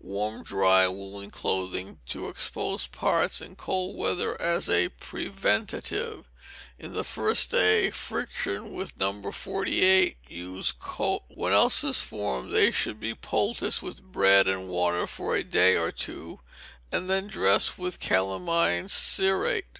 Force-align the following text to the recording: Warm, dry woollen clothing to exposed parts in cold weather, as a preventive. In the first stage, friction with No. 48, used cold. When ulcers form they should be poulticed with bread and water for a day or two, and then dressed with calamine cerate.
Warm, 0.00 0.42
dry 0.42 0.88
woollen 0.88 1.30
clothing 1.30 2.00
to 2.06 2.26
exposed 2.26 2.90
parts 2.90 3.40
in 3.40 3.54
cold 3.54 3.96
weather, 3.96 4.34
as 4.42 4.68
a 4.68 4.88
preventive. 4.88 6.24
In 6.76 6.92
the 6.92 7.04
first 7.04 7.44
stage, 7.44 7.94
friction 7.94 8.72
with 8.74 8.96
No. 8.98 9.22
48, 9.30 10.16
used 10.26 10.80
cold. 10.80 11.22
When 11.28 11.52
ulcers 11.52 12.00
form 12.00 12.50
they 12.50 12.72
should 12.72 12.98
be 12.98 13.14
poulticed 13.14 13.80
with 13.80 14.02
bread 14.02 14.48
and 14.48 14.66
water 14.68 15.06
for 15.06 15.36
a 15.36 15.44
day 15.44 15.76
or 15.76 15.92
two, 15.92 16.40
and 16.90 17.08
then 17.08 17.28
dressed 17.28 17.78
with 17.78 18.00
calamine 18.00 18.88
cerate. 18.88 19.78